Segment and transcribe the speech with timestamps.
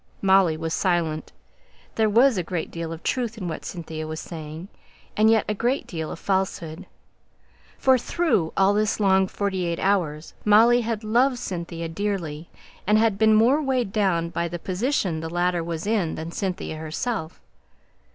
[0.23, 1.31] Molly was silent.
[1.93, 4.67] There was a great deal of truth in what Cynthia was saying:
[5.15, 6.87] and yet a great deal of falsehood.
[7.77, 12.49] For, through all this long forty eight hours, Molly had loved Cynthia dearly;
[12.87, 16.77] and had been more weighed down by the position the latter was in than Cynthia
[16.77, 17.39] herself.